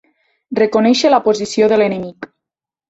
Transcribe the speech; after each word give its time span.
Reconèixer 0.59 1.13
la 1.13 1.21
posició 1.29 1.71
de 1.75 1.81
l'enemic. 1.83 2.31